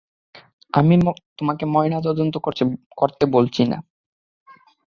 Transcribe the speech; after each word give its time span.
আমি 0.73 0.95
তোমাকে 1.37 1.63
ময়নাতদন্ত 1.65 2.35
করতে 2.97 3.23
বলছি 3.27 3.61
না। 3.63 3.77